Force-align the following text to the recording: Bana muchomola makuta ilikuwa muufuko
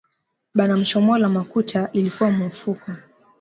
Bana 0.53 0.75
muchomola 0.77 1.29
makuta 1.29 1.89
ilikuwa 1.93 2.31
muufuko 2.31 2.91